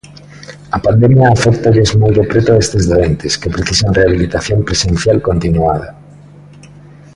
[0.69, 5.89] A pandemia aféctalles moi de preto a estes doentes, que precisan rehabilitación presencial continuada.